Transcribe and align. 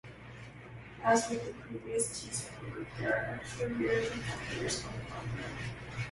As 1.03 1.29
with 1.29 1.45
the 1.45 1.53
previous 1.61 2.23
T-Sport, 2.23 2.87
there 2.97 3.13
are 3.13 3.35
extra 3.35 3.67
rear 3.69 3.99
reflectors 3.99 4.83
on 4.83 4.93
the 4.93 4.99
bumper. 5.13 5.49